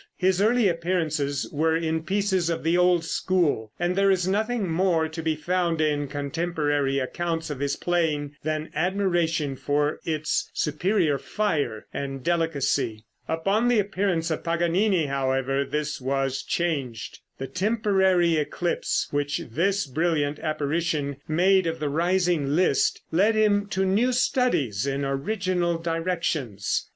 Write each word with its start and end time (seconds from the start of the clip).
His 0.17 0.41
early 0.41 0.67
appearances 0.67 1.47
were 1.53 1.77
in 1.77 2.01
pieces 2.01 2.49
of 2.49 2.63
the 2.63 2.75
old 2.75 3.05
school, 3.05 3.71
and 3.79 3.95
there 3.95 4.09
is 4.09 4.27
nothing 4.27 4.67
more 4.67 5.07
to 5.07 5.21
be 5.21 5.35
found 5.35 5.79
in 5.79 6.07
contemporary 6.07 6.97
accounts 6.97 7.51
of 7.51 7.59
his 7.59 7.75
playing 7.75 8.35
than 8.41 8.71
admiration 8.73 9.55
for 9.55 9.99
its 10.03 10.49
superior 10.55 11.19
fire 11.19 11.85
and 11.93 12.23
delicacy. 12.23 13.05
Upon 13.27 13.67
the 13.67 13.77
appearance 13.77 14.31
of 14.31 14.43
Paganini, 14.43 15.05
however, 15.05 15.63
this 15.63 16.01
was 16.01 16.41
changed. 16.41 17.19
The 17.37 17.45
temporary 17.45 18.37
eclipse, 18.37 19.07
which 19.11 19.37
this 19.51 19.85
brilliant 19.85 20.39
apparition 20.39 21.17
made 21.27 21.67
of 21.67 21.79
the 21.79 21.89
rising 21.89 22.55
Liszt, 22.55 23.03
led 23.11 23.35
him 23.35 23.67
to 23.67 23.85
new 23.85 24.11
studies 24.13 24.87
in 24.87 25.05
original 25.05 25.77
directions. 25.77 26.89